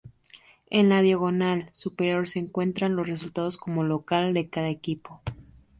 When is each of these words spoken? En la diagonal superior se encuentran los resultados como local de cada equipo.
En 0.71 0.89
la 0.89 1.03
diagonal 1.03 1.69
superior 1.73 2.27
se 2.27 2.39
encuentran 2.39 2.95
los 2.95 3.07
resultados 3.07 3.57
como 3.57 3.83
local 3.83 4.33
de 4.33 4.49
cada 4.49 4.69
equipo. 4.69 5.21